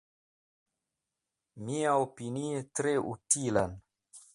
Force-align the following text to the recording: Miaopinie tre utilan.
Miaopinie 1.67 2.67
tre 2.79 2.99
utilan. 3.15 3.83